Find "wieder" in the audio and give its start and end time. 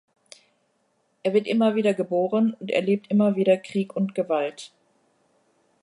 1.75-1.93, 3.35-3.55